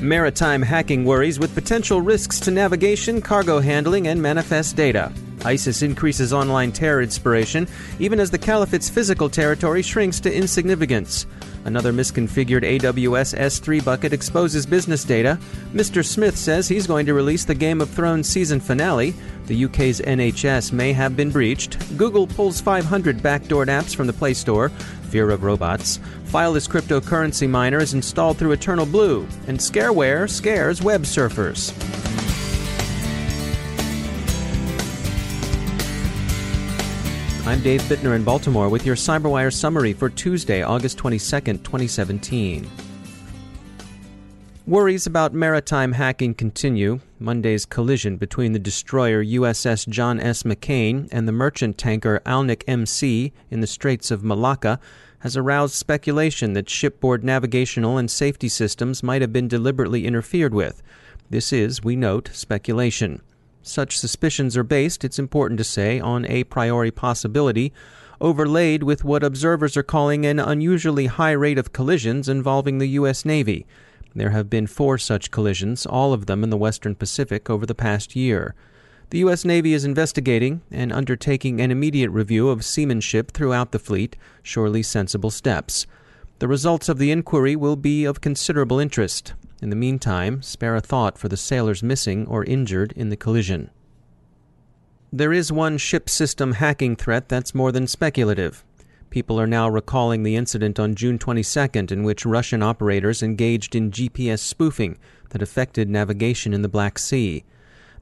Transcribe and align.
Maritime 0.00 0.62
hacking 0.62 1.04
worries 1.04 1.40
with 1.40 1.54
potential 1.56 2.00
risks 2.00 2.38
to 2.40 2.52
navigation, 2.52 3.20
cargo 3.20 3.58
handling, 3.58 4.06
and 4.06 4.22
manifest 4.22 4.76
data. 4.76 5.12
ISIS 5.44 5.82
increases 5.82 6.32
online 6.32 6.70
terror 6.70 7.02
inspiration, 7.02 7.66
even 7.98 8.20
as 8.20 8.30
the 8.30 8.38
caliphate's 8.38 8.88
physical 8.88 9.28
territory 9.28 9.82
shrinks 9.82 10.20
to 10.20 10.32
insignificance. 10.32 11.26
Another 11.64 11.92
misconfigured 11.92 12.62
AWS 12.62 13.36
S3 13.38 13.84
bucket 13.84 14.12
exposes 14.12 14.66
business 14.66 15.04
data. 15.04 15.38
Mr. 15.72 16.04
Smith 16.04 16.36
says 16.36 16.68
he's 16.68 16.86
going 16.86 17.06
to 17.06 17.14
release 17.14 17.44
the 17.44 17.54
Game 17.54 17.80
of 17.80 17.90
Thrones 17.90 18.28
season 18.28 18.60
finale. 18.60 19.14
The 19.46 19.64
UK's 19.64 20.00
NHS 20.00 20.72
may 20.72 20.92
have 20.92 21.16
been 21.16 21.30
breached. 21.30 21.96
Google 21.96 22.26
pulls 22.26 22.60
500 22.60 23.18
backdoored 23.18 23.68
apps 23.68 23.94
from 23.94 24.06
the 24.06 24.12
Play 24.12 24.34
Store. 24.34 24.68
Fear 25.10 25.30
of 25.30 25.42
robots. 25.42 26.00
Fileless 26.26 26.68
cryptocurrency 26.68 27.48
miner 27.48 27.78
is 27.78 27.94
installed 27.94 28.36
through 28.36 28.52
Eternal 28.52 28.86
Blue. 28.86 29.26
And 29.46 29.58
scareware 29.58 30.28
scares 30.28 30.82
web 30.82 31.02
surfers. 31.02 31.72
I'm 37.48 37.62
Dave 37.62 37.80
Bittner 37.84 38.14
in 38.14 38.24
Baltimore 38.24 38.68
with 38.68 38.84
your 38.84 38.94
CyberWire 38.94 39.50
summary 39.50 39.94
for 39.94 40.10
Tuesday, 40.10 40.62
August 40.62 40.98
22nd, 40.98 41.64
2017. 41.64 42.70
Worries 44.66 45.06
about 45.06 45.32
maritime 45.32 45.92
hacking 45.92 46.34
continue. 46.34 47.00
Monday's 47.18 47.64
collision 47.64 48.18
between 48.18 48.52
the 48.52 48.58
destroyer 48.58 49.24
USS 49.24 49.88
John 49.88 50.20
S. 50.20 50.42
McCain 50.42 51.08
and 51.10 51.26
the 51.26 51.32
merchant 51.32 51.78
tanker 51.78 52.20
Alnic 52.26 52.64
MC 52.68 53.32
in 53.50 53.60
the 53.60 53.66
Straits 53.66 54.10
of 54.10 54.22
Malacca 54.22 54.78
has 55.20 55.34
aroused 55.34 55.72
speculation 55.72 56.52
that 56.52 56.68
shipboard 56.68 57.24
navigational 57.24 57.96
and 57.96 58.10
safety 58.10 58.50
systems 58.50 59.02
might 59.02 59.22
have 59.22 59.32
been 59.32 59.48
deliberately 59.48 60.04
interfered 60.04 60.52
with. 60.52 60.82
This 61.30 61.50
is, 61.50 61.82
we 61.82 61.96
note, 61.96 62.28
speculation. 62.34 63.22
Such 63.68 63.98
suspicions 63.98 64.56
are 64.56 64.62
based, 64.62 65.04
it's 65.04 65.18
important 65.18 65.58
to 65.58 65.64
say, 65.64 66.00
on 66.00 66.24
a 66.24 66.44
priori 66.44 66.90
possibility, 66.90 67.74
overlaid 68.18 68.82
with 68.82 69.04
what 69.04 69.22
observers 69.22 69.76
are 69.76 69.82
calling 69.82 70.24
an 70.24 70.38
unusually 70.38 71.04
high 71.04 71.32
rate 71.32 71.58
of 71.58 71.74
collisions 71.74 72.30
involving 72.30 72.78
the 72.78 72.88
U.S. 73.00 73.26
Navy. 73.26 73.66
There 74.14 74.30
have 74.30 74.48
been 74.48 74.66
four 74.66 74.96
such 74.96 75.30
collisions, 75.30 75.84
all 75.84 76.14
of 76.14 76.24
them 76.24 76.42
in 76.42 76.48
the 76.48 76.56
Western 76.56 76.94
Pacific, 76.94 77.50
over 77.50 77.66
the 77.66 77.74
past 77.74 78.16
year. 78.16 78.54
The 79.10 79.18
U.S. 79.18 79.44
Navy 79.44 79.74
is 79.74 79.84
investigating 79.84 80.62
and 80.70 80.90
undertaking 80.90 81.60
an 81.60 81.70
immediate 81.70 82.10
review 82.10 82.48
of 82.48 82.64
seamanship 82.64 83.32
throughout 83.32 83.72
the 83.72 83.78
fleet, 83.78 84.16
surely 84.42 84.82
sensible 84.82 85.30
steps. 85.30 85.86
The 86.38 86.48
results 86.48 86.88
of 86.88 86.96
the 86.96 87.10
inquiry 87.10 87.54
will 87.54 87.76
be 87.76 88.06
of 88.06 88.22
considerable 88.22 88.78
interest. 88.78 89.34
In 89.60 89.70
the 89.70 89.76
meantime, 89.76 90.40
spare 90.42 90.76
a 90.76 90.80
thought 90.80 91.18
for 91.18 91.28
the 91.28 91.36
sailors 91.36 91.82
missing 91.82 92.26
or 92.26 92.44
injured 92.44 92.92
in 92.92 93.08
the 93.08 93.16
collision. 93.16 93.70
There 95.12 95.32
is 95.32 95.50
one 95.50 95.78
ship 95.78 96.08
system 96.08 96.52
hacking 96.52 96.94
threat 96.94 97.28
that's 97.28 97.54
more 97.54 97.72
than 97.72 97.86
speculative. 97.86 98.64
People 99.10 99.40
are 99.40 99.46
now 99.46 99.68
recalling 99.68 100.22
the 100.22 100.36
incident 100.36 100.78
on 100.78 100.94
June 100.94 101.18
22nd 101.18 101.90
in 101.90 102.02
which 102.02 102.26
Russian 102.26 102.62
operators 102.62 103.22
engaged 103.22 103.74
in 103.74 103.90
GPS 103.90 104.40
spoofing 104.40 104.98
that 105.30 105.42
affected 105.42 105.88
navigation 105.88 106.52
in 106.52 106.62
the 106.62 106.68
Black 106.68 106.98
Sea. 106.98 107.44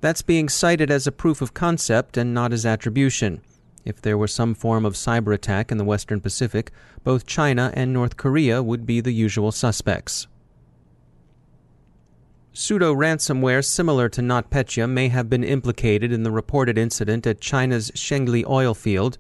That's 0.01 0.23
being 0.23 0.49
cited 0.49 0.91
as 0.91 1.07
a 1.07 1.13
proof 1.13 1.41
of 1.41 1.55
concept 1.55 2.17
and 2.17 2.35
not 2.35 2.53
as 2.53 2.67
attribution. 2.67 3.41
If 3.85 4.03
there 4.03 4.19
were 4.19 4.27
some 4.27 4.55
form 4.55 4.85
of 4.85 4.95
cyber 4.95 5.33
attack 5.33 5.71
in 5.71 5.79
the 5.79 5.85
Western 5.85 6.21
Pacific, 6.21 6.73
both 7.05 7.25
China 7.25 7.71
and 7.75 7.93
North 7.93 8.17
Korea 8.17 8.63
would 8.63 8.85
be 8.85 9.01
the 9.01 9.13
usual 9.13 9.53
suspects. 9.53 10.27
Pseudo 12.59 12.95
ransomware 12.95 13.63
similar 13.63 14.09
to 14.09 14.23
NotPetya 14.23 14.89
may 14.89 15.09
have 15.09 15.29
been 15.29 15.45
implicated 15.45 16.11
in 16.11 16.23
the 16.23 16.31
reported 16.31 16.79
incident 16.79 17.27
at 17.27 17.39
China's 17.39 17.91
Shengli 17.91 18.49
oil 18.49 18.73
field. 18.73 19.19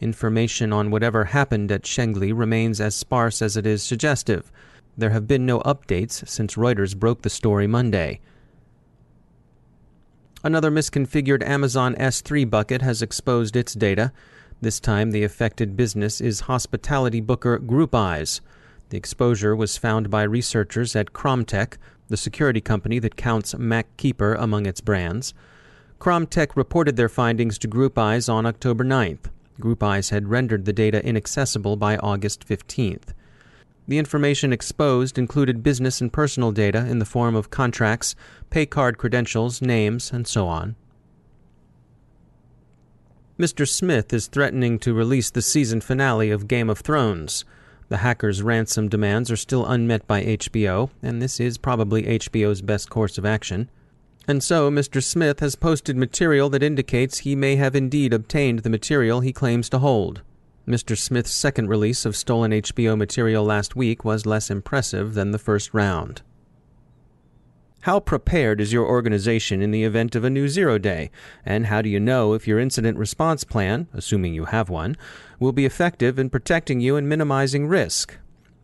Information 0.00 0.72
on 0.72 0.90
whatever 0.90 1.26
happened 1.26 1.70
at 1.70 1.84
Shengli 1.84 2.36
remains 2.36 2.80
as 2.80 2.96
sparse 2.96 3.40
as 3.40 3.56
it 3.56 3.66
is 3.66 3.84
suggestive. 3.84 4.50
There 4.98 5.10
have 5.10 5.28
been 5.28 5.46
no 5.46 5.60
updates 5.60 6.26
since 6.26 6.56
Reuters 6.56 6.96
broke 6.96 7.22
the 7.22 7.30
story 7.30 7.68
Monday. 7.68 8.18
Another 10.42 10.72
misconfigured 10.72 11.44
Amazon 11.44 11.94
S3 11.94 12.50
bucket 12.50 12.82
has 12.82 13.00
exposed 13.00 13.54
its 13.54 13.74
data. 13.74 14.10
This 14.60 14.80
time, 14.80 15.12
the 15.12 15.22
affected 15.22 15.76
business 15.76 16.20
is 16.20 16.40
hospitality 16.40 17.20
booker 17.20 17.60
Groupize. 17.60 18.40
The 18.88 18.98
exposure 18.98 19.54
was 19.54 19.78
found 19.78 20.10
by 20.10 20.24
researchers 20.24 20.96
at 20.96 21.12
Kromtech, 21.12 21.76
the 22.12 22.16
security 22.18 22.60
company 22.60 22.98
that 22.98 23.16
counts 23.16 23.54
MacKeeper 23.54 24.34
among 24.34 24.66
its 24.66 24.82
brands. 24.82 25.32
Kromtech 25.98 26.54
reported 26.56 26.96
their 26.96 27.08
findings 27.08 27.56
to 27.56 27.66
Groupize 27.66 28.28
on 28.28 28.44
October 28.44 28.84
9th. 28.84 29.30
Groupize 29.58 30.10
had 30.10 30.28
rendered 30.28 30.66
the 30.66 30.74
data 30.74 31.02
inaccessible 31.02 31.76
by 31.76 31.96
August 31.96 32.46
15th. 32.46 33.14
The 33.88 33.96
information 33.96 34.52
exposed 34.52 35.16
included 35.16 35.62
business 35.62 36.02
and 36.02 36.12
personal 36.12 36.52
data 36.52 36.86
in 36.86 36.98
the 36.98 37.06
form 37.06 37.34
of 37.34 37.48
contracts, 37.48 38.14
pay 38.50 38.66
card 38.66 38.98
credentials, 38.98 39.62
names, 39.62 40.12
and 40.12 40.26
so 40.26 40.46
on. 40.46 40.76
Mr. 43.38 43.66
Smith 43.66 44.12
is 44.12 44.26
threatening 44.26 44.78
to 44.80 44.92
release 44.92 45.30
the 45.30 45.40
season 45.40 45.80
finale 45.80 46.30
of 46.30 46.46
Game 46.46 46.68
of 46.68 46.80
Thrones. 46.80 47.46
The 47.92 47.98
hackers' 47.98 48.42
ransom 48.42 48.88
demands 48.88 49.30
are 49.30 49.36
still 49.36 49.66
unmet 49.66 50.06
by 50.06 50.24
HBO, 50.24 50.88
and 51.02 51.20
this 51.20 51.38
is 51.38 51.58
probably 51.58 52.04
HBO's 52.04 52.62
best 52.62 52.88
course 52.88 53.18
of 53.18 53.26
action. 53.26 53.68
And 54.26 54.42
so, 54.42 54.70
Mr. 54.70 55.02
Smith 55.02 55.40
has 55.40 55.56
posted 55.56 55.98
material 55.98 56.48
that 56.48 56.62
indicates 56.62 57.18
he 57.18 57.36
may 57.36 57.56
have 57.56 57.76
indeed 57.76 58.14
obtained 58.14 58.60
the 58.60 58.70
material 58.70 59.20
he 59.20 59.30
claims 59.30 59.68
to 59.68 59.78
hold. 59.80 60.22
Mr. 60.66 60.96
Smith's 60.96 61.32
second 61.32 61.68
release 61.68 62.06
of 62.06 62.16
stolen 62.16 62.52
HBO 62.52 62.96
material 62.96 63.44
last 63.44 63.76
week 63.76 64.06
was 64.06 64.24
less 64.24 64.50
impressive 64.50 65.12
than 65.12 65.32
the 65.32 65.38
first 65.38 65.74
round. 65.74 66.22
How 67.82 67.98
prepared 67.98 68.60
is 68.60 68.72
your 68.72 68.86
organization 68.86 69.60
in 69.60 69.72
the 69.72 69.82
event 69.82 70.14
of 70.14 70.22
a 70.22 70.30
new 70.30 70.46
zero 70.46 70.78
day? 70.78 71.10
And 71.44 71.66
how 71.66 71.82
do 71.82 71.88
you 71.88 71.98
know 71.98 72.32
if 72.32 72.46
your 72.46 72.60
incident 72.60 72.96
response 72.96 73.42
plan, 73.42 73.88
assuming 73.92 74.34
you 74.34 74.44
have 74.44 74.68
one, 74.68 74.96
will 75.40 75.50
be 75.50 75.66
effective 75.66 76.16
in 76.16 76.30
protecting 76.30 76.78
you 76.78 76.94
and 76.94 77.08
minimizing 77.08 77.66
risk? 77.66 78.16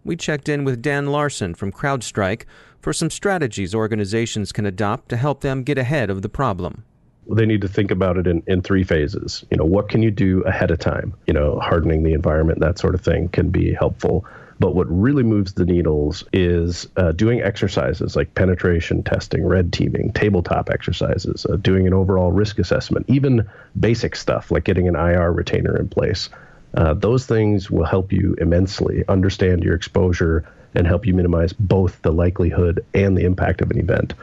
We 0.05 0.15
checked 0.15 0.49
in 0.49 0.63
with 0.63 0.83
Dan 0.83 1.09
Larson 1.09 1.57
from 1.57 1.73
CrowdStrike 1.73 2.45
for 2.81 2.93
some 2.93 3.11
strategies 3.11 3.75
organizations 3.75 4.53
can 4.53 4.67
adopt 4.67 5.09
to 5.09 5.17
help 5.17 5.41
them 5.41 5.65
get 5.65 5.79
ahead 5.79 6.11
of 6.11 6.23
the 6.23 6.29
problem 6.29 6.85
they 7.31 7.45
need 7.45 7.61
to 7.61 7.69
think 7.69 7.91
about 7.91 8.17
it 8.17 8.27
in, 8.27 8.43
in 8.47 8.63
three 8.63 8.85
phases. 8.85 9.45
You 9.51 9.59
know, 9.59 9.65
what 9.65 9.89
can 9.89 10.03
you 10.03 10.11
do 10.11 10.43
ahead 10.45 10.71
of 10.71 10.79
time? 10.79 11.15
You 11.27 11.35
know, 11.35 11.59
hardening 11.61 12.03
the 12.03 12.15
environment, 12.15 12.61
that 12.61 12.79
sort 12.79 12.95
of 12.95 13.03
thing 13.03 13.29
can 13.29 13.51
be 13.51 13.75
helpful. 13.75 14.25
But 14.61 14.75
what 14.75 14.87
really 14.91 15.23
moves 15.23 15.53
the 15.53 15.65
needles 15.65 16.25
is 16.33 16.89
uh, 16.97 17.13
doing 17.13 17.43
exercises 17.43 18.17
like 18.17 18.35
penetration 18.35 19.05
testing, 19.05 19.47
red 19.47 19.73
teaming, 19.73 20.13
tabletop 20.13 20.69
exercises, 20.69 21.47
uh, 21.47 21.57
doing 21.57 21.87
an 21.87 21.95
overall 21.95 22.33
risk 22.33 22.59
assessment, 22.59 23.07
even 23.09 23.49
basic 23.79 24.17
stuff 24.17 24.51
like 24.51 24.65
getting 24.65 24.89
an 24.89 24.97
IR 24.97 25.33
retainer 25.33 25.77
in 25.77 25.89
place. 25.89 26.29
Uh, 26.75 26.95
those 26.95 27.25
things 27.25 27.71
will 27.71 27.85
help 27.85 28.13
you 28.13 28.35
immensely 28.39 29.05
understand 29.09 29.63
your 29.63 29.75
exposure 29.75 30.45
and 30.75 30.87
help 30.87 31.07
you 31.07 31.15
minimize 31.15 31.53
both 31.53 32.01
the 32.03 32.13
likelihood 32.13 32.85
and 32.95 33.17
the 33.17 33.25
impact 33.25 33.61
of 33.61 33.71
an 33.71 33.79
event. 33.79 34.15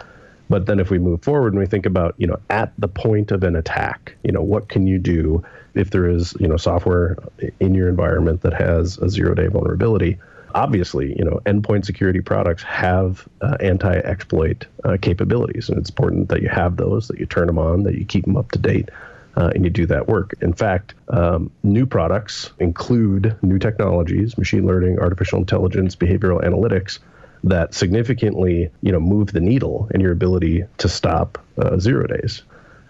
But 0.49 0.67
then 0.67 0.79
if 0.79 0.91
we 0.91 0.99
move 0.99 1.23
forward 1.23 1.53
and 1.53 1.59
we 1.59 1.65
think 1.65 1.85
about, 1.85 2.15
you 2.17 2.27
know, 2.27 2.37
at 2.49 2.71
the 2.77 2.87
point 2.87 3.31
of 3.31 3.43
an 3.43 3.55
attack, 3.55 4.15
you 4.23 4.31
know, 4.31 4.41
what 4.41 4.69
can 4.69 4.85
you 4.85 4.99
do 4.99 5.43
if 5.73 5.89
there 5.89 6.07
is 6.07 6.33
you 6.39 6.47
know 6.47 6.57
software 6.57 7.17
in 7.59 7.73
your 7.73 7.89
environment 7.89 8.41
that 8.41 8.53
has 8.53 8.97
a 8.99 9.09
zero 9.09 9.33
day 9.33 9.47
vulnerability 9.47 10.19
obviously, 10.55 11.13
you 11.17 11.25
know, 11.25 11.41
endpoint 11.45 11.85
security 11.85 12.21
products 12.21 12.63
have 12.63 13.27
uh, 13.41 13.57
anti-exploit 13.59 14.65
uh, 14.85 14.97
capabilities, 14.99 15.69
and 15.69 15.77
it's 15.77 15.89
important 15.89 16.29
that 16.29 16.41
you 16.41 16.49
have 16.49 16.77
those, 16.77 17.09
that 17.09 17.19
you 17.19 17.25
turn 17.25 17.45
them 17.45 17.59
on, 17.59 17.83
that 17.83 17.95
you 17.95 18.05
keep 18.05 18.23
them 18.23 18.37
up 18.37 18.49
to 18.51 18.57
date, 18.57 18.89
uh, 19.35 19.51
and 19.53 19.65
you 19.65 19.69
do 19.69 19.85
that 19.85 20.07
work. 20.07 20.33
In 20.41 20.53
fact, 20.53 20.95
um, 21.09 21.51
new 21.61 21.85
products 21.85 22.51
include 22.59 23.35
new 23.43 23.59
technologies, 23.59 24.37
machine 24.37 24.65
learning, 24.65 24.97
artificial 24.97 25.39
intelligence, 25.39 25.95
behavioral 25.95 26.41
analytics 26.41 26.99
that 27.43 27.73
significantly, 27.73 28.69
you 28.81 28.91
know, 28.91 28.99
move 28.99 29.31
the 29.31 29.39
needle 29.39 29.89
in 29.93 30.01
your 30.01 30.11
ability 30.11 30.63
to 30.77 30.89
stop 30.89 31.37
uh, 31.57 31.77
zero 31.77 32.07
days. 32.07 32.43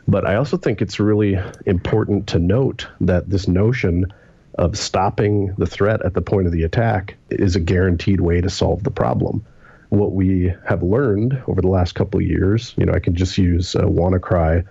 But 0.07 0.27
I 0.27 0.36
also 0.36 0.57
think 0.57 0.81
it's 0.81 1.00
really 1.00 1.38
important 1.65 2.27
to 2.27 2.39
note 2.39 2.88
that 3.01 3.30
this 3.30 3.47
notion 3.47 4.13
of 4.57 4.77
stopping 4.77 5.53
the 5.57 5.65
threat 5.65 6.06
at 6.06 6.13
the 6.13 6.21
point 6.21 6.47
of 6.47 6.53
the 6.53 6.63
attack 6.63 7.18
is 7.30 7.56
a 7.56 7.59
guaranteed 7.59 8.21
way 8.21 8.39
to 8.42 8.50
solve 8.50 8.83
the 8.83 8.92
problem. 8.92 9.45
What 9.89 10.13
we 10.13 10.53
have 10.68 10.83
learned 10.83 11.41
over 11.48 11.62
the 11.62 11.68
last 11.68 11.95
couple 11.95 12.19
of 12.19 12.25
years, 12.25 12.74
you 12.77 12.86
know, 12.86 12.94
I 12.94 13.00
can 13.00 13.15
just 13.15 13.38
use 13.38 13.75
uh, 13.75 13.81
WannaCry 13.81 14.65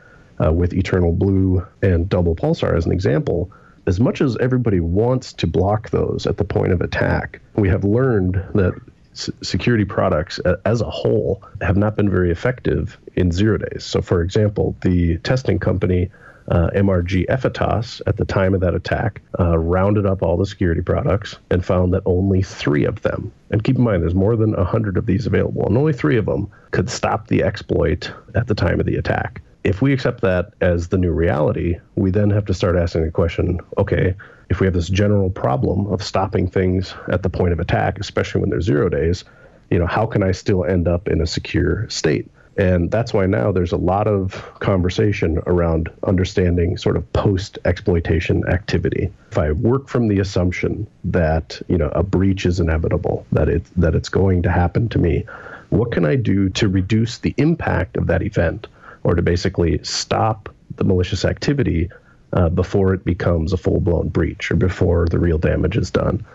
uh, 0.45 0.53
with 0.53 0.73
Eternal 0.73 1.13
Blue 1.13 1.67
and 1.83 2.09
Double 2.09 2.35
Pulsar 2.35 2.77
as 2.77 2.87
an 2.87 2.93
example. 2.93 3.51
As 3.87 4.01
much 4.01 4.21
as 4.21 4.37
everybody 4.39 4.81
wants 4.81 5.33
to 5.35 5.47
block 5.47 5.91
those 5.91 6.27
at 6.27 6.39
the 6.39 6.45
point 6.45 6.73
of 6.73 6.81
attack, 6.81 7.41
we 7.55 7.69
have 7.69 7.85
learned 7.85 8.43
that 8.55 8.73
security 9.15 9.85
products 9.85 10.41
as 10.65 10.81
a 10.81 10.91
whole 10.91 11.43
have 11.61 11.77
not 11.77 11.97
been 11.97 12.11
very 12.11 12.31
effective 12.31 12.99
in 13.17 13.31
zero 13.31 13.59
days. 13.59 13.85
So, 13.85 14.03
for 14.03 14.23
example, 14.23 14.77
the 14.83 15.19
testing 15.19 15.59
company 15.59 16.11
uh, 16.49 16.69
MRG 16.75 17.27
Effitas 17.29 18.01
at 18.07 18.17
the 18.17 18.25
time 18.25 18.55
of 18.55 18.61
that 18.61 18.75
attack 18.75 19.23
uh, 19.39 19.57
rounded 19.59 20.07
up 20.07 20.23
all 20.23 20.37
the 20.37 20.47
security 20.47 20.83
products 20.83 21.39
and 21.51 21.65
found 21.65 21.95
that 21.95 22.03
only 22.05 22.43
three 22.43 22.85
of 22.85 23.03
them, 23.03 23.33
and 23.51 23.65
keep 23.65 23.77
in 23.77 23.83
mind 23.83 24.03
there's 24.03 24.15
more 24.15 24.37
than 24.37 24.53
100 24.53 24.97
of 24.97 25.07
these 25.07 25.27
available, 25.27 25.67
and 25.67 25.79
only 25.79 25.93
three 25.93 26.17
of 26.17 26.27
them 26.27 26.51
could 26.71 26.91
stop 26.91 27.29
the 27.29 27.43
exploit 27.43 28.13
at 28.35 28.47
the 28.47 28.55
time 28.55 28.79
of 28.79 28.87
the 28.87 28.97
attack. 28.97 29.41
If 29.63 29.81
we 29.81 29.95
accept 29.95 30.21
that 30.21 30.53
as 30.61 30.89
the 30.89 30.99
new 30.99 31.13
reality, 31.13 31.79
we 31.95 32.11
then 32.11 32.29
have 32.31 32.45
to 32.47 32.55
start 32.55 32.77
asking 32.77 33.05
the 33.05 33.11
question 33.11 33.61
okay, 33.79 34.15
if 34.51 34.61
we 34.61 34.67
have 34.67 34.75
this 34.75 34.89
general 34.89 35.31
problem 35.31 35.87
of 35.87 36.03
stopping 36.03 36.49
things 36.49 36.95
at 37.11 37.23
the 37.23 37.31
point 37.31 37.53
of 37.53 37.61
attack, 37.61 37.99
especially 37.99 38.41
when 38.41 38.51
there's 38.51 38.65
zero 38.65 38.89
days, 38.89 39.25
you 39.71 39.79
know, 39.79 39.87
how 39.87 40.07
can 40.07 40.23
I 40.23 40.33
still 40.33 40.65
end 40.65 40.87
up 40.87 41.09
in 41.09 41.21
a 41.21 41.27
secure 41.27 41.89
state? 41.89 42.31
And 42.57 42.91
that's 42.91 43.13
why 43.13 43.27
now 43.27 43.51
there's 43.51 43.73
a 43.73 43.77
lot 43.77 44.07
of 44.07 44.53
conversation 44.61 45.41
around 45.47 45.91
understanding 46.05 46.77
sort 46.77 46.97
of 46.97 47.13
post 47.13 47.59
exploitation 47.65 48.47
activity. 48.47 49.11
If 49.33 49.39
I 49.39 49.53
work 49.53 49.89
from 49.89 50.07
the 50.07 50.21
assumption 50.21 50.87
that, 51.05 51.61
you 51.67 51.77
know, 51.77 51.89
a 51.89 52.05
breach 52.05 52.47
is 52.47 52.61
inevitable, 52.61 53.27
that 53.33 53.49
it 53.49 53.65
that 53.77 53.97
it's 53.97 54.09
going 54.09 54.43
to 54.43 54.53
happen 54.53 54.89
to 54.91 54.99
me, 54.99 55.27
what 55.71 55.91
can 55.91 56.05
I 56.05 56.15
do 56.15 56.49
to 56.51 56.69
reduce 56.69 57.19
the 57.19 57.35
impact 57.39 57.97
of 57.97 58.07
that 58.07 58.23
event 58.23 58.69
or 59.03 59.15
to 59.15 59.23
basically 59.23 59.81
stop 59.83 60.49
the 60.77 60.85
malicious 60.85 61.25
activity 61.25 61.91
uh, 62.35 62.51
before 62.51 62.93
it 62.93 63.05
becomes 63.05 63.53
a 63.53 63.57
full 63.57 63.81
blown 63.81 64.09
breach 64.09 64.51
or 64.51 64.57
before 64.57 65.07
the 65.07 65.19
real 65.19 65.39
damage 65.39 65.77
is 65.77 65.91
done? 65.91 66.27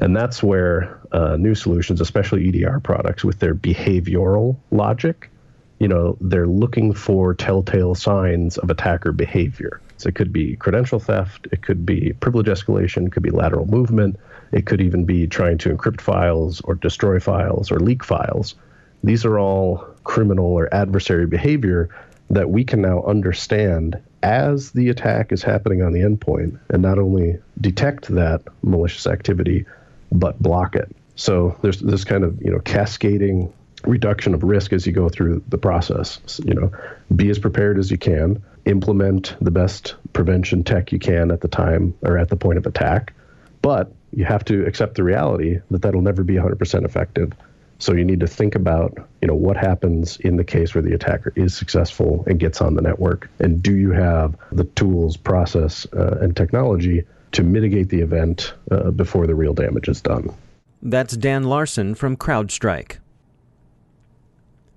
And 0.00 0.16
that's 0.16 0.42
where 0.42 0.98
uh, 1.12 1.36
new 1.36 1.54
solutions, 1.54 2.00
especially 2.00 2.48
EDR 2.48 2.80
products, 2.80 3.24
with 3.24 3.40
their 3.40 3.54
behavioral 3.54 4.56
logic, 4.70 5.30
you 5.78 5.88
know, 5.88 6.16
they're 6.20 6.46
looking 6.46 6.92
for 6.92 7.34
telltale 7.34 7.94
signs 7.94 8.58
of 8.58 8.70
attacker 8.70 9.12
behavior. 9.12 9.80
So 9.96 10.08
it 10.08 10.14
could 10.14 10.32
be 10.32 10.56
credential 10.56 11.00
theft, 11.00 11.48
it 11.50 11.62
could 11.62 11.84
be 11.84 12.12
privilege 12.20 12.46
escalation, 12.46 13.06
it 13.06 13.12
could 13.12 13.22
be 13.22 13.30
lateral 13.30 13.66
movement, 13.66 14.18
it 14.52 14.66
could 14.66 14.80
even 14.80 15.04
be 15.04 15.26
trying 15.26 15.58
to 15.58 15.74
encrypt 15.74 16.00
files 16.00 16.60
or 16.62 16.74
destroy 16.76 17.18
files 17.18 17.70
or 17.72 17.80
leak 17.80 18.04
files. 18.04 18.54
These 19.02 19.24
are 19.24 19.38
all 19.38 19.86
criminal 20.04 20.46
or 20.46 20.72
adversary 20.72 21.26
behavior 21.26 21.90
that 22.30 22.50
we 22.50 22.64
can 22.64 22.82
now 22.82 23.02
understand 23.02 24.00
as 24.22 24.72
the 24.72 24.88
attack 24.88 25.32
is 25.32 25.42
happening 25.42 25.82
on 25.82 25.92
the 25.92 26.00
endpoint 26.00 26.58
and 26.70 26.82
not 26.82 26.98
only 26.98 27.38
detect 27.60 28.08
that 28.08 28.42
malicious 28.62 29.06
activity, 29.06 29.64
but 30.12 30.40
block 30.42 30.74
it. 30.74 30.94
So 31.16 31.56
there's 31.62 31.80
this 31.80 32.04
kind 32.04 32.24
of 32.24 32.40
you 32.42 32.50
know 32.50 32.60
cascading 32.60 33.52
reduction 33.84 34.34
of 34.34 34.42
risk 34.42 34.72
as 34.72 34.86
you 34.86 34.92
go 34.92 35.08
through 35.08 35.42
the 35.48 35.58
process. 35.58 36.40
You 36.44 36.54
know, 36.54 36.72
be 37.14 37.30
as 37.30 37.38
prepared 37.38 37.78
as 37.78 37.90
you 37.90 37.98
can, 37.98 38.42
implement 38.64 39.36
the 39.40 39.50
best 39.50 39.94
prevention 40.12 40.64
tech 40.64 40.92
you 40.92 40.98
can 40.98 41.30
at 41.30 41.40
the 41.40 41.48
time 41.48 41.94
or 42.02 42.18
at 42.18 42.28
the 42.28 42.36
point 42.36 42.58
of 42.58 42.66
attack, 42.66 43.14
but 43.62 43.92
you 44.12 44.24
have 44.24 44.44
to 44.46 44.64
accept 44.66 44.94
the 44.94 45.04
reality 45.04 45.60
that 45.70 45.82
that'll 45.82 46.00
never 46.00 46.24
be 46.24 46.34
100% 46.34 46.84
effective. 46.84 47.32
So 47.78 47.92
you 47.92 48.04
need 48.04 48.20
to 48.20 48.26
think 48.26 48.54
about, 48.56 48.98
you 49.22 49.28
know, 49.28 49.34
what 49.34 49.56
happens 49.56 50.16
in 50.18 50.36
the 50.36 50.44
case 50.44 50.74
where 50.74 50.82
the 50.82 50.94
attacker 50.94 51.32
is 51.36 51.56
successful 51.56 52.24
and 52.26 52.40
gets 52.40 52.60
on 52.60 52.74
the 52.74 52.82
network, 52.82 53.30
and 53.38 53.62
do 53.62 53.76
you 53.76 53.92
have 53.92 54.36
the 54.50 54.64
tools, 54.64 55.16
process, 55.16 55.86
uh, 55.92 56.18
and 56.20 56.36
technology 56.36 57.04
to 57.32 57.42
mitigate 57.44 57.88
the 57.88 58.00
event 58.00 58.54
uh, 58.70 58.90
before 58.90 59.26
the 59.26 59.34
real 59.34 59.54
damage 59.54 59.88
is 59.88 60.00
done? 60.00 60.34
That's 60.82 61.16
Dan 61.16 61.44
Larson 61.44 61.94
from 61.94 62.16
CrowdStrike. 62.16 62.98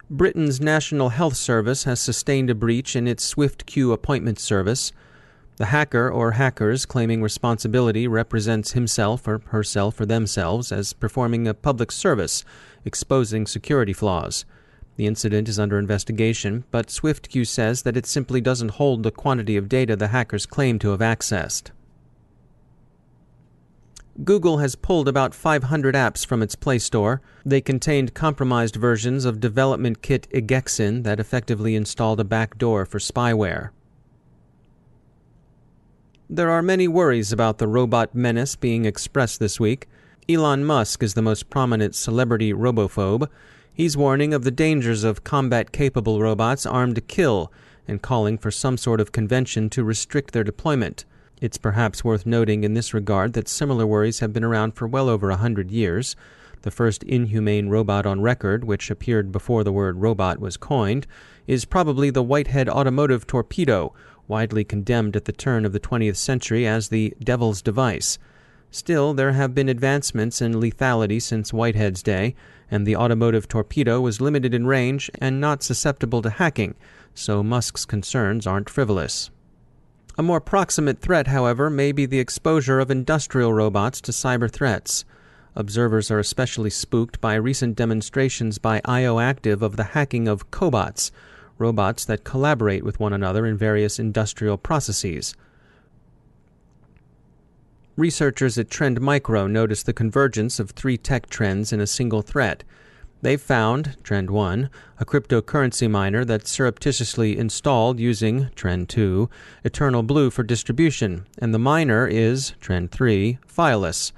Britain's 0.10 0.60
National 0.60 1.10
Health 1.10 1.38
Service 1.38 1.86
has 1.86 2.02
sustained 2.02 2.50
a 2.50 2.56
breach 2.56 2.96
in 2.96 3.08
its 3.08 3.34
SwiftQueue 3.34 3.94
appointment 3.94 4.40
service. 4.40 4.92
The 5.62 5.68
hacker 5.68 6.10
or 6.10 6.32
hackers 6.32 6.88
claiming 6.88 7.22
responsibility 7.22 8.08
represents 8.08 8.72
himself 8.72 9.28
or 9.28 9.44
herself 9.50 10.00
or 10.00 10.08
themselves 10.08 10.72
as 10.72 10.92
performing 10.92 11.48
a 11.48 11.54
public 11.54 11.92
service, 11.92 12.44
exposing 12.84 13.46
security 13.46 13.94
flaws. 13.94 14.44
The 14.96 15.06
incident 15.06 15.48
is 15.48 15.60
under 15.60 15.78
investigation, 15.78 16.64
but 16.72 16.88
SwiftQueue 16.88 17.46
says 17.46 17.84
that 17.84 17.96
it 17.96 18.08
simply 18.08 18.42
doesn't 18.42 18.72
hold 18.72 19.04
the 19.04 19.12
quantity 19.12 19.56
of 19.56 19.70
data 19.70 19.96
the 19.96 20.08
hackers 20.08 20.48
claim 20.48 20.80
to 20.80 20.90
have 20.90 21.00
accessed. 21.00 21.70
Google 24.24 24.58
has 24.58 24.76
pulled 24.76 25.08
about 25.08 25.36
500 25.36 25.94
apps 25.94 26.26
from 26.26 26.42
its 26.42 26.56
Play 26.56 26.80
Store. 26.80 27.22
They 27.46 27.62
contained 27.62 28.16
compromised 28.16 28.78
versions 28.78 29.26
of 29.26 29.40
development 29.40 30.02
kit 30.02 30.28
Igexin 30.34 31.04
that 31.04 31.20
effectively 31.20 31.76
installed 31.76 32.20
a 32.20 32.24
backdoor 32.24 32.88
for 32.88 32.98
spyware. 32.98 33.70
There 36.34 36.50
are 36.50 36.62
many 36.62 36.88
worries 36.88 37.34
about 37.34 37.58
the 37.58 37.68
robot 37.68 38.16
menace 38.16 38.56
being 38.56 38.86
expressed 38.86 39.42
this 39.42 39.60
week. 39.60 39.90
Elon 40.30 40.64
Musk 40.64 41.04
is 41.04 41.14
the 41.14 41.22
most 41.22 41.50
prominent 41.50 41.94
celebrity 41.94 42.54
robophobe. 42.54 43.28
He's 43.74 43.98
warning 43.98 44.34
of 44.34 44.46
the 44.46 44.50
dangers 44.50 45.04
of 45.04 45.26
combat 45.26 45.74
capable 45.74 46.22
robots 46.22 46.66
armed 46.66 46.96
to 46.96 47.02
kill 47.02 47.52
and 47.86 48.02
calling 48.02 48.38
for 48.38 48.50
some 48.50 48.78
sort 48.78 49.02
of 49.02 49.12
convention 49.12 49.70
to 49.72 49.84
restrict 49.84 50.32
their 50.32 50.46
deployment. 50.46 51.04
It's 51.42 51.58
perhaps 51.58 52.06
worth 52.06 52.26
noting 52.26 52.64
in 52.64 52.76
this 52.76 52.94
regard 52.94 53.34
that 53.34 53.50
similar 53.50 53.86
worries 53.86 54.20
have 54.20 54.32
been 54.32 54.46
around 54.46 54.72
for 54.76 54.88
well 54.88 55.10
over 55.10 55.32
a 55.32 55.36
hundred 55.36 55.70
years. 55.70 56.16
The 56.62 56.72
first 56.72 57.04
inhumane 57.04 57.68
robot 57.68 58.06
on 58.06 58.22
record, 58.22 58.64
which 58.64 58.90
appeared 58.90 59.34
before 59.34 59.66
the 59.66 59.74
word 59.74 59.98
robot 59.98 60.40
was 60.40 60.56
coined, 60.56 61.08
is 61.46 61.66
probably 61.66 62.10
the 62.10 62.24
Whitehead 62.24 62.70
automotive 62.70 63.28
torpedo, 63.28 63.94
widely 64.28 64.64
condemned 64.64 65.16
at 65.16 65.26
the 65.26 65.32
turn 65.32 65.66
of 65.66 65.74
the 65.74 65.80
20th 65.80 66.18
century 66.18 66.66
as 66.68 66.90
the 66.90 67.14
devil's 67.24 67.62
device. 67.62 68.18
Still, 68.70 69.14
there 69.14 69.34
have 69.34 69.54
been 69.54 69.68
advancements 69.68 70.42
in 70.42 70.54
lethality 70.54 71.22
since 71.22 71.52
Whitehead's 71.52 72.02
day, 72.02 72.36
and 72.70 72.88
the 72.88 72.96
automotive 72.96 73.48
torpedo 73.48 74.00
was 74.00 74.22
limited 74.22 74.54
in 74.54 74.66
range 74.66 75.12
and 75.20 75.42
not 75.42 75.62
susceptible 75.62 76.22
to 76.22 76.30
hacking, 76.30 76.76
so 77.14 77.44
Musk's 77.44 77.86
concerns 77.86 78.48
aren't 78.48 78.70
frivolous. 78.70 79.30
A 80.18 80.24
more 80.24 80.40
proximate 80.40 81.00
threat, 81.00 81.28
however, 81.28 81.70
may 81.70 81.92
be 81.92 82.06
the 82.06 82.20
exposure 82.20 82.80
of 82.80 82.90
industrial 82.90 83.54
robots 83.54 84.00
to 84.02 84.12
cyber 84.12 84.50
threats. 84.50 85.04
Observers 85.56 86.10
are 86.10 86.20
especially 86.20 86.70
spooked 86.70 87.20
by 87.20 87.36
recent 87.36 87.76
demonstrations 87.76 88.58
by 88.58 88.80
IOActive 88.82 89.62
of 89.62 89.76
the 89.76 89.84
hacking 89.84 90.30
of 90.30 90.50
cobots, 90.50 91.12
robots 91.62 92.04
that 92.06 92.26
collaborate 92.26 92.84
with 92.84 93.00
one 93.00 93.14
another 93.14 93.46
in 93.46 93.58
various 93.58 94.00
industrial 94.00 94.58
processes. 94.58 95.34
Researchers 97.96 98.58
at 98.58 98.70
Trend 98.70 99.00
Micro 99.00 99.48
noticed 99.48 99.86
the 99.86 99.94
convergence 99.94 100.60
of 100.60 100.72
three 100.72 100.98
tech 100.98 101.30
trends 101.30 101.72
in 101.72 101.80
a 101.80 101.88
single 101.88 102.22
threat 102.22 102.64
they 103.22 103.38
found, 103.38 103.98
Trend 104.04 104.32
1, 104.32 104.70
a 105.00 105.06
cryptocurrency 105.06 105.90
miner 105.90 106.26
that 106.26 106.48
surreptitiously 106.48 107.38
installed 107.38 108.00
using, 108.00 108.50
Trend 108.56 108.90
2, 108.90 109.30
Eternal 109.64 110.02
Blue 110.02 110.32
for 110.32 110.42
distribution, 110.42 111.28
and 111.38 111.54
the 111.54 111.60
miner 111.60 112.08
is, 112.08 112.56
Trend 112.60 112.92
3, 112.92 113.38
fileless. 113.48 114.12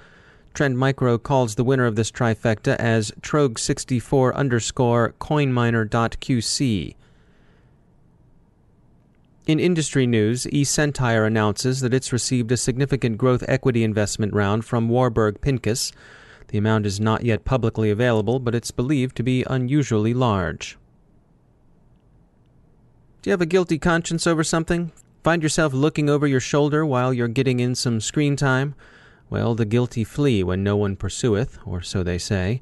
Trend 0.54 0.78
Micro 0.78 1.18
calls 1.18 1.56
the 1.56 1.66
winner 1.66 1.86
of 1.86 1.98
this 1.98 2.12
trifecta 2.12 2.78
as 2.78 3.12
Trogue64 3.22 4.34
underscore 4.36 5.16
coinminer.qc. 5.20 6.96
In 9.46 9.60
industry 9.60 10.08
news, 10.08 10.46
eSentire 10.46 11.28
announces 11.28 11.82
that 11.82 11.94
it's 11.94 12.14
received 12.14 12.50
a 12.54 12.58
significant 12.58 13.18
growth 13.18 13.44
equity 13.50 13.84
investment 13.84 14.34
round 14.34 14.64
from 14.64 14.88
Warburg 14.88 15.42
Pincus. 15.42 15.92
The 16.48 16.58
amount 16.58 16.86
is 16.86 17.02
not 17.02 17.26
yet 17.26 17.44
publicly 17.44 17.90
available, 17.90 18.40
but 18.40 18.56
it's 18.56 18.72
believed 18.72 19.18
to 19.18 19.24
be 19.24 19.44
unusually 19.50 20.14
large. 20.14 20.78
Do 23.22 23.30
you 23.30 23.32
have 23.32 23.42
a 23.42 23.46
guilty 23.46 23.78
conscience 23.78 24.26
over 24.26 24.46
something? 24.46 24.94
Find 25.26 25.44
yourself 25.44 25.74
looking 25.74 26.10
over 26.10 26.26
your 26.26 26.40
shoulder 26.40 26.86
while 26.86 27.14
you're 27.14 27.28
getting 27.28 27.60
in 27.60 27.76
some 27.76 28.00
screen 28.00 28.38
time? 28.38 28.76
Well, 29.30 29.56
the 29.56 29.66
guilty 29.66 30.06
flee 30.06 30.42
when 30.44 30.64
no 30.64 30.78
one 30.78 30.96
pursueth, 30.96 31.60
or 31.66 31.82
so 31.82 32.02
they 32.02 32.18
say. 32.18 32.62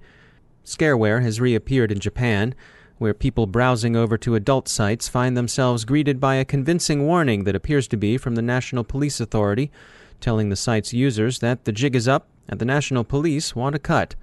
Scareware 0.65 1.21
has 1.21 1.39
reappeared 1.39 1.91
in 1.91 1.99
Japan, 1.99 2.55
where 3.01 3.15
people 3.15 3.47
browsing 3.47 3.95
over 3.95 4.15
to 4.15 4.35
adult 4.35 4.67
sites 4.67 5.07
find 5.07 5.35
themselves 5.35 5.85
greeted 5.85 6.19
by 6.19 6.35
a 6.35 6.45
convincing 6.45 7.03
warning 7.03 7.45
that 7.45 7.55
appears 7.55 7.87
to 7.87 7.97
be 7.97 8.15
from 8.15 8.35
the 8.35 8.43
National 8.43 8.83
Police 8.83 9.19
Authority, 9.19 9.71
telling 10.19 10.49
the 10.49 10.55
site's 10.55 10.93
users 10.93 11.39
that 11.39 11.65
the 11.65 11.71
jig 11.71 11.95
is 11.95 12.07
up 12.07 12.27
and 12.47 12.59
the 12.59 12.65
National 12.65 13.03
Police 13.03 13.55
want 13.55 13.73
a 13.73 13.79
cut. 13.79 14.13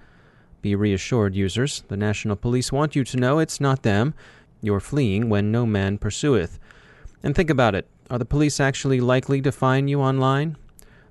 Be 0.62 0.76
reassured, 0.76 1.34
users, 1.34 1.82
the 1.88 1.96
National 1.96 2.36
Police 2.36 2.70
want 2.70 2.94
you 2.94 3.02
to 3.02 3.16
know 3.16 3.40
it's 3.40 3.60
not 3.60 3.82
them. 3.82 4.14
You're 4.62 4.78
fleeing 4.78 5.28
when 5.28 5.50
no 5.50 5.66
man 5.66 5.98
pursueth. 5.98 6.60
And 7.20 7.34
think 7.34 7.50
about 7.50 7.74
it 7.74 7.88
are 8.10 8.18
the 8.20 8.24
police 8.24 8.60
actually 8.60 9.00
likely 9.00 9.42
to 9.42 9.50
find 9.50 9.90
you 9.90 10.00
online? 10.00 10.56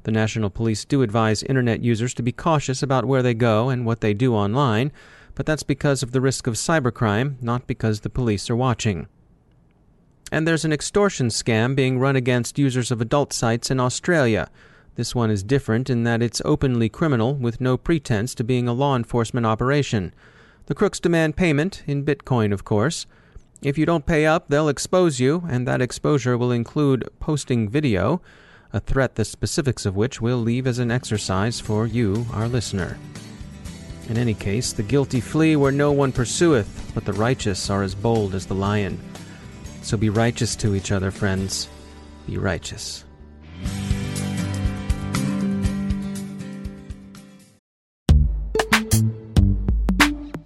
The 0.04 0.14
National 0.14 0.50
Police 0.50 0.86
do 0.86 1.02
advise 1.02 1.44
Internet 1.44 1.84
users 1.84 2.14
to 2.14 2.24
be 2.24 2.32
cautious 2.32 2.82
about 2.82 3.04
where 3.04 3.22
they 3.22 3.34
go 3.34 3.68
and 3.68 3.86
what 3.86 4.00
they 4.00 4.14
do 4.14 4.34
online, 4.34 4.94
but 5.38 5.46
that's 5.46 5.62
because 5.62 6.02
of 6.02 6.14
the 6.14 6.20
risk 6.20 6.48
of 6.48 6.56
cybercrime, 6.56 7.36
not 7.44 7.68
because 7.68 8.00
the 8.00 8.10
police 8.10 8.50
are 8.50 8.56
watching. 8.56 9.08
And 10.32 10.48
there's 10.48 10.66
an 10.66 10.74
extortion 10.74 11.28
scam 11.28 11.76
being 11.76 12.00
run 12.00 12.16
against 12.16 12.58
users 12.58 12.90
of 12.90 13.02
adult 13.02 13.32
sites 13.32 13.70
in 13.70 13.80
Australia. 13.80 14.50
This 14.96 15.14
one 15.14 15.30
is 15.30 15.44
different 15.44 15.92
in 15.92 16.06
that 16.06 16.24
it's 16.24 16.42
openly 16.44 16.90
criminal 16.90 17.36
with 17.36 17.62
no 17.62 17.78
pretense 17.78 18.34
to 18.34 18.44
being 18.44 18.68
a 18.68 18.74
law 18.74 18.96
enforcement 18.96 19.46
operation. 19.46 20.12
The 20.66 20.74
crooks 20.74 21.00
demand 21.00 21.38
payment, 21.38 21.84
in 21.86 22.04
Bitcoin, 22.04 22.52
of 22.52 22.66
course. 22.66 23.06
If 23.62 23.78
you 23.78 23.86
don't 23.86 24.08
pay 24.08 24.26
up, 24.26 24.50
they'll 24.50 24.70
expose 24.70 25.20
you, 25.20 25.44
and 25.48 25.68
that 25.68 25.84
exposure 25.84 26.36
will 26.36 26.52
include 26.52 27.08
posting 27.20 27.70
video, 27.70 28.24
a 28.74 28.80
threat 28.80 29.14
the 29.14 29.24
specifics 29.24 29.86
of 29.86 29.96
which 29.96 30.20
we'll 30.20 30.40
leave 30.40 30.66
as 30.66 30.80
an 30.80 30.90
exercise 30.90 31.60
for 31.60 31.86
you, 31.86 32.26
our 32.34 32.48
listener. 32.48 32.98
In 34.10 34.18
any 34.18 34.34
case, 34.34 34.72
the 34.72 34.84
guilty 34.84 35.20
flee 35.20 35.58
where 35.58 35.72
no 35.72 35.92
one 35.92 36.14
pursueth, 36.14 36.94
but 36.94 37.04
the 37.04 37.14
righteous 37.14 37.70
are 37.70 37.84
as 37.84 37.94
bold 37.94 38.34
as 38.34 38.46
the 38.46 38.56
lion. 38.56 39.00
So 39.82 39.98
be 39.98 40.10
righteous 40.10 40.56
to 40.58 40.76
each 40.76 40.92
other, 40.92 41.12
friends. 41.12 41.68
Be 42.26 42.38
righteous. 42.38 43.04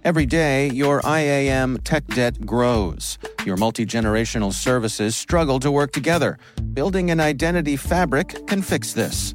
Every 0.04 0.26
day, 0.26 0.68
your 0.70 1.00
IAM 1.04 1.78
tech 1.84 2.04
debt 2.08 2.44
grows. 2.44 3.18
Your 3.46 3.56
multi 3.56 3.86
generational 3.86 4.52
services 4.52 5.14
struggle 5.14 5.60
to 5.60 5.70
work 5.70 5.92
together. 5.92 6.38
Building 6.74 7.12
an 7.12 7.20
identity 7.20 7.76
fabric 7.76 8.46
can 8.48 8.62
fix 8.62 8.92
this. 8.92 9.34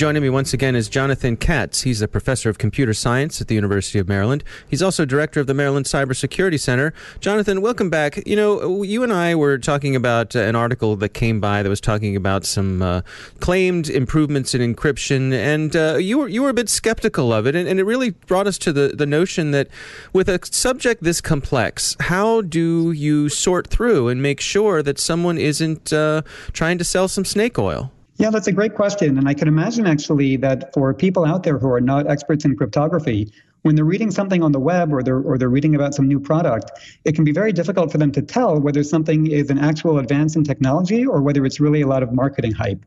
Joining 0.00 0.22
me 0.22 0.30
once 0.30 0.54
again 0.54 0.76
is 0.76 0.88
Jonathan 0.88 1.36
Katz. 1.36 1.82
He's 1.82 2.00
a 2.00 2.08
professor 2.08 2.48
of 2.48 2.56
computer 2.56 2.94
science 2.94 3.42
at 3.42 3.48
the 3.48 3.54
University 3.54 3.98
of 3.98 4.08
Maryland. 4.08 4.42
He's 4.66 4.80
also 4.80 5.04
director 5.04 5.40
of 5.40 5.46
the 5.46 5.52
Maryland 5.52 5.84
Cybersecurity 5.84 6.58
Center. 6.58 6.94
Jonathan, 7.20 7.60
welcome 7.60 7.90
back. 7.90 8.26
You 8.26 8.34
know, 8.34 8.82
you 8.82 9.02
and 9.02 9.12
I 9.12 9.34
were 9.34 9.58
talking 9.58 9.94
about 9.94 10.34
uh, 10.34 10.38
an 10.38 10.56
article 10.56 10.96
that 10.96 11.10
came 11.10 11.38
by 11.38 11.62
that 11.62 11.68
was 11.68 11.82
talking 11.82 12.16
about 12.16 12.46
some 12.46 12.80
uh, 12.80 13.02
claimed 13.40 13.90
improvements 13.90 14.54
in 14.54 14.62
encryption, 14.74 15.34
and 15.34 15.76
uh, 15.76 15.96
you 15.96 16.16
were 16.16 16.28
you 16.28 16.44
were 16.44 16.48
a 16.48 16.54
bit 16.54 16.70
skeptical 16.70 17.30
of 17.30 17.46
it, 17.46 17.54
and, 17.54 17.68
and 17.68 17.78
it 17.78 17.84
really 17.84 18.12
brought 18.26 18.46
us 18.46 18.56
to 18.56 18.72
the, 18.72 18.94
the 18.96 19.04
notion 19.04 19.50
that 19.50 19.68
with 20.14 20.30
a 20.30 20.40
subject 20.50 21.02
this 21.02 21.20
complex, 21.20 21.94
how 22.00 22.40
do 22.40 22.90
you 22.90 23.28
sort 23.28 23.66
through 23.66 24.08
and 24.08 24.22
make 24.22 24.40
sure 24.40 24.82
that 24.82 24.98
someone 24.98 25.36
isn't 25.36 25.92
uh, 25.92 26.22
trying 26.54 26.78
to 26.78 26.84
sell 26.84 27.06
some 27.06 27.26
snake 27.26 27.58
oil? 27.58 27.92
Yeah, 28.20 28.28
that's 28.28 28.48
a 28.48 28.52
great 28.52 28.74
question. 28.74 29.16
And 29.16 29.26
I 29.26 29.32
can 29.32 29.48
imagine 29.48 29.86
actually 29.86 30.36
that 30.36 30.74
for 30.74 30.92
people 30.92 31.24
out 31.24 31.42
there 31.42 31.56
who 31.56 31.70
are 31.70 31.80
not 31.80 32.06
experts 32.06 32.44
in 32.44 32.54
cryptography, 32.54 33.32
when 33.62 33.76
they're 33.76 33.84
reading 33.84 34.10
something 34.10 34.42
on 34.42 34.52
the 34.52 34.60
web 34.60 34.92
or 34.92 35.02
they're, 35.02 35.20
or 35.20 35.38
they're 35.38 35.48
reading 35.48 35.74
about 35.74 35.94
some 35.94 36.06
new 36.06 36.20
product, 36.20 36.70
it 37.06 37.14
can 37.14 37.24
be 37.24 37.32
very 37.32 37.50
difficult 37.50 37.90
for 37.90 37.96
them 37.96 38.12
to 38.12 38.20
tell 38.20 38.60
whether 38.60 38.82
something 38.82 39.26
is 39.26 39.48
an 39.48 39.58
actual 39.58 39.98
advance 39.98 40.36
in 40.36 40.44
technology 40.44 41.06
or 41.06 41.22
whether 41.22 41.46
it's 41.46 41.60
really 41.60 41.80
a 41.80 41.86
lot 41.86 42.02
of 42.02 42.12
marketing 42.12 42.52
hype. 42.52 42.84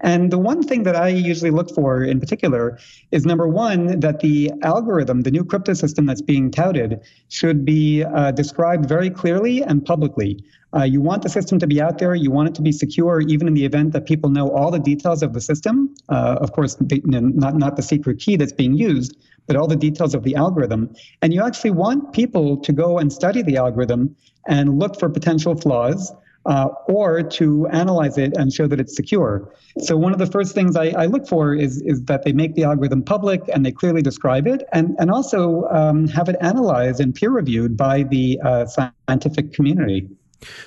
And 0.00 0.30
the 0.30 0.38
one 0.38 0.62
thing 0.62 0.82
that 0.82 0.96
I 0.96 1.08
usually 1.08 1.50
look 1.50 1.74
for 1.74 2.02
in 2.02 2.20
particular 2.20 2.78
is 3.10 3.24
number 3.24 3.48
one, 3.48 4.00
that 4.00 4.20
the 4.20 4.52
algorithm, 4.62 5.22
the 5.22 5.30
new 5.30 5.46
crypto 5.46 5.72
system 5.72 6.04
that's 6.04 6.22
being 6.22 6.50
touted, 6.50 7.00
should 7.30 7.64
be 7.64 8.04
uh, 8.04 8.32
described 8.32 8.86
very 8.86 9.08
clearly 9.08 9.62
and 9.62 9.82
publicly. 9.84 10.44
Uh, 10.74 10.82
you 10.82 11.00
want 11.00 11.22
the 11.22 11.28
system 11.28 11.58
to 11.58 11.66
be 11.66 11.80
out 11.80 11.98
there. 11.98 12.14
You 12.14 12.30
want 12.30 12.48
it 12.48 12.54
to 12.56 12.62
be 12.62 12.72
secure, 12.72 13.20
even 13.20 13.46
in 13.46 13.54
the 13.54 13.64
event 13.64 13.92
that 13.92 14.06
people 14.06 14.30
know 14.30 14.50
all 14.50 14.70
the 14.70 14.80
details 14.80 15.22
of 15.22 15.32
the 15.32 15.40
system. 15.40 15.94
Uh, 16.08 16.36
of 16.40 16.52
course, 16.52 16.76
not 16.80 17.56
not 17.56 17.76
the 17.76 17.82
secret 17.82 18.18
key 18.18 18.36
that's 18.36 18.52
being 18.52 18.74
used, 18.74 19.16
but 19.46 19.56
all 19.56 19.68
the 19.68 19.76
details 19.76 20.14
of 20.14 20.24
the 20.24 20.34
algorithm. 20.34 20.94
And 21.22 21.32
you 21.32 21.42
actually 21.42 21.70
want 21.70 22.12
people 22.12 22.56
to 22.58 22.72
go 22.72 22.98
and 22.98 23.12
study 23.12 23.42
the 23.42 23.56
algorithm 23.56 24.16
and 24.48 24.78
look 24.78 24.98
for 24.98 25.08
potential 25.08 25.54
flaws. 25.56 26.12
Uh, 26.46 26.68
or 26.88 27.22
to 27.22 27.66
analyze 27.68 28.18
it 28.18 28.36
and 28.36 28.52
show 28.52 28.66
that 28.66 28.78
it's 28.78 28.94
secure. 28.94 29.50
So 29.78 29.96
one 29.96 30.12
of 30.12 30.18
the 30.18 30.26
first 30.26 30.54
things 30.54 30.76
I, 30.76 30.88
I, 30.88 31.06
look 31.06 31.26
for 31.26 31.54
is, 31.54 31.80
is 31.80 32.02
that 32.02 32.22
they 32.22 32.34
make 32.34 32.54
the 32.54 32.64
algorithm 32.64 33.02
public 33.02 33.40
and 33.50 33.64
they 33.64 33.72
clearly 33.72 34.02
describe 34.02 34.46
it, 34.46 34.62
and, 34.70 34.94
and 34.98 35.10
also 35.10 35.66
um, 35.70 36.06
have 36.08 36.28
it 36.28 36.36
analyzed 36.42 37.00
and 37.00 37.14
peer 37.14 37.30
reviewed 37.30 37.78
by 37.78 38.02
the 38.02 38.38
uh, 38.44 38.66
scientific 38.66 39.54
community. 39.54 40.06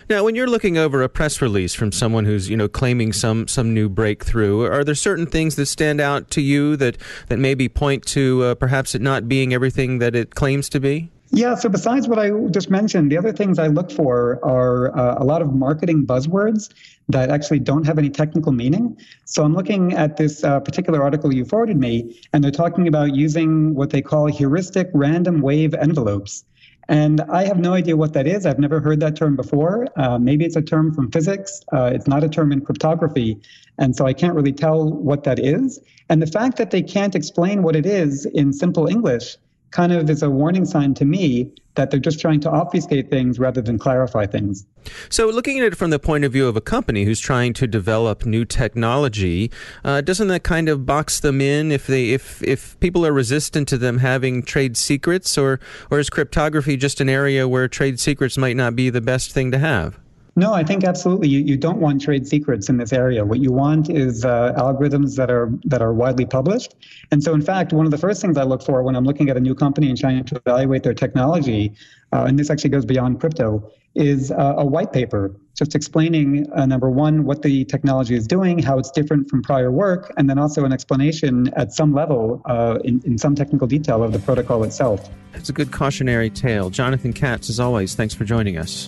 Now, 0.10 0.24
when 0.24 0.36
you're 0.36 0.48
looking 0.48 0.78
over 0.78 1.02
a 1.02 1.10
press 1.10 1.42
release 1.42 1.74
from 1.74 1.92
someone 1.92 2.26
who's 2.26 2.50
you 2.50 2.58
know 2.58 2.68
claiming 2.68 3.14
some 3.14 3.48
some 3.48 3.74
new 3.74 3.90
breakthrough, 3.90 4.62
are 4.62 4.84
there 4.84 4.96
certain 4.96 5.26
things 5.26 5.56
that 5.56 5.68
stand 5.68 6.02
out 6.02 6.30
to 6.32 6.42
you 6.42 6.76
that 6.78 6.98
that 7.28 7.40
maybe 7.40 7.70
point 7.70 8.06
to 8.08 8.44
uh, 8.44 8.56
perhaps 8.56 8.96
it 8.96 9.02
not 9.02 9.28
being 9.28 9.54
everything 9.54 10.00
that 10.00 10.16
it 10.16 10.36
claims 10.36 10.70
to 10.70 10.80
be? 10.80 11.12
Yeah, 11.32 11.56
so 11.56 11.68
besides 11.68 12.08
what 12.08 12.20
I 12.20 12.32
just 12.52 12.70
mentioned, 12.70 13.12
the 13.12 13.18
other 13.18 13.34
things 13.34 13.60
I 13.60 13.68
look 13.68 13.92
for 13.92 14.40
are 14.46 14.98
uh, 14.98 15.16
a 15.18 15.26
lot 15.26 15.42
of 15.42 15.54
marketing 15.54 16.06
buzzwords 16.06 16.74
that 17.10 17.30
actually 17.30 17.60
don't 17.60 17.86
have 17.86 17.98
any 17.98 18.10
technical 18.10 18.54
meaning. 18.54 18.98
So 19.26 19.44
I'm 19.44 19.54
looking 19.54 19.94
at 19.94 20.16
this 20.16 20.44
uh, 20.46 20.62
particular 20.62 21.04
article 21.04 21.34
you 21.34 21.44
forwarded 21.44 21.78
me, 21.78 22.18
and 22.32 22.42
they're 22.42 22.52
talking 22.52 22.88
about 22.88 23.14
using 23.14 23.76
what 23.76 23.90
they 23.90 24.02
call 24.02 24.28
heuristic 24.28 24.90
random 24.94 25.42
wave 25.42 25.74
envelopes. 25.74 26.46
And 26.90 27.22
I 27.22 27.46
have 27.46 27.60
no 27.60 27.74
idea 27.74 27.98
what 27.98 28.14
that 28.14 28.28
is. 28.28 28.46
I've 28.46 28.60
never 28.60 28.80
heard 28.80 29.00
that 29.02 29.16
term 29.16 29.36
before. 29.36 29.88
Uh, 29.98 30.18
maybe 30.18 30.46
it's 30.46 30.56
a 30.56 30.62
term 30.62 30.94
from 30.94 31.12
physics. 31.12 31.62
Uh, 31.74 31.92
it's 31.94 32.08
not 32.08 32.24
a 32.24 32.30
term 32.30 32.52
in 32.52 32.62
cryptography. 32.62 33.42
And 33.78 33.96
so 33.96 34.06
I 34.06 34.14
can't 34.14 34.34
really 34.34 34.54
tell 34.54 34.90
what 34.90 35.24
that 35.26 35.40
is. 35.40 35.80
And 36.10 36.22
the 36.22 36.28
fact 36.28 36.58
that 36.58 36.72
they 36.72 36.82
can't 36.82 37.16
explain 37.16 37.62
what 37.64 37.76
it 37.76 37.86
is 37.86 38.26
in 38.26 38.54
simple 38.54 38.88
English 38.88 39.38
kind 39.72 39.92
of 39.92 40.10
is 40.10 40.24
a 40.24 40.30
warning 40.30 40.66
sign 40.66 40.94
to 40.96 41.06
me 41.06 41.52
that 41.76 41.92
they're 41.92 42.00
just 42.00 42.20
trying 42.20 42.40
to 42.42 42.50
obfuscate 42.50 43.10
things 43.10 43.40
rather 43.40 43.62
than 43.62 43.78
clarify 43.78 44.26
things. 44.26 44.66
So, 45.10 45.28
looking 45.28 45.60
at 45.60 45.66
it 45.66 45.78
from 45.78 45.92
the 45.92 46.00
point 46.00 46.24
of 46.24 46.34
view 46.34 46.48
of 46.48 46.58
a 46.58 46.62
company 46.62 47.04
who's 47.06 47.20
trying 47.20 47.54
to 47.54 47.68
develop 47.68 48.26
new 48.26 48.46
technology, 48.46 49.52
uh, 49.84 50.02
doesn't 50.02 50.28
that 50.30 50.44
kind 50.44 50.70
of 50.70 50.86
box 50.86 51.20
them 51.20 51.40
in 51.40 51.72
if 51.72 51.88
they 51.88 52.10
if 52.10 52.44
if 52.44 52.80
people 52.80 53.06
are 53.06 53.14
resistant 53.14 53.68
to 53.70 53.78
them 53.78 54.00
having 54.00 54.44
trade 54.44 54.76
secrets, 54.76 55.38
or 55.38 55.60
or 55.92 56.00
is 56.00 56.10
cryptography 56.10 56.78
just 56.78 57.00
an 57.00 57.10
area 57.10 57.48
where 57.48 57.68
trade 57.68 58.00
secrets 58.00 58.38
might 58.38 58.56
not 58.56 58.76
be 58.76 58.90
the 58.90 59.02
best 59.02 59.32
thing 59.32 59.52
to 59.52 59.60
have? 59.60 60.00
No, 60.38 60.54
I 60.54 60.64
think 60.64 60.84
absolutely. 60.84 61.30
You, 61.30 61.40
you 61.40 61.58
don't 61.58 61.80
want 61.80 62.00
trade 62.00 62.28
secrets 62.28 62.70
in 62.70 62.78
this 62.78 62.94
area. 62.94 63.26
What 63.26 63.40
you 63.40 63.52
want 63.52 63.90
is 63.90 64.24
uh, 64.24 64.54
algorithms 64.56 65.16
that 65.16 65.32
are 65.32 65.52
that 65.66 65.82
are 65.82 65.96
widely 65.96 66.28
published. 66.28 66.76
And 67.10 67.24
so, 67.24 67.34
in 67.34 67.42
fact, 67.42 67.74
one 67.74 67.86
of 67.88 67.92
the 67.92 67.98
first 67.98 68.22
things 68.22 68.38
I 68.38 68.44
look 68.44 68.62
for 68.62 68.84
when 68.84 68.96
I'm 68.96 69.04
looking 69.04 69.32
at 69.32 69.36
a 69.36 69.40
new 69.40 69.56
company 69.56 69.90
and 69.90 69.98
trying 69.98 70.24
to 70.24 70.36
evaluate 70.36 70.84
their 70.84 70.94
technology, 70.94 71.74
uh, 72.14 72.26
and 72.26 72.38
this 72.38 72.52
actually 72.52 72.70
goes 72.70 72.86
beyond 72.86 73.20
crypto, 73.20 73.68
is 73.96 74.32
uh, 74.32 74.54
a 74.58 74.64
white 74.64 74.94
paper 74.94 75.36
just 75.58 75.74
explaining 75.74 76.46
uh, 76.54 76.68
number 76.68 76.92
one 76.92 77.24
what 77.24 77.42
the 77.42 77.66
technology 77.66 78.14
is 78.14 78.28
doing, 78.28 78.60
how 78.60 78.78
it's 78.78 78.92
different 78.92 79.28
from 79.28 79.42
prior 79.42 79.72
work, 79.72 80.14
and 80.18 80.30
then 80.30 80.38
also 80.38 80.66
an 80.66 80.72
explanation 80.72 81.52
at 81.56 81.74
some 81.74 81.96
level, 81.96 82.44
uh, 82.46 82.78
in 82.84 83.02
in 83.06 83.18
some 83.18 83.34
technical 83.34 83.66
detail, 83.66 84.04
of 84.04 84.14
the 84.14 84.20
protocol 84.20 84.64
itself. 84.64 85.10
It's 85.34 85.50
a 85.50 85.54
good 85.54 85.72
cautionary 85.72 86.30
tale. 86.30 86.70
Jonathan 86.70 87.12
Katz, 87.12 87.50
as 87.50 87.60
always, 87.60 87.96
thanks 87.96 88.14
for 88.14 88.24
joining 88.24 88.60
us. 88.60 88.88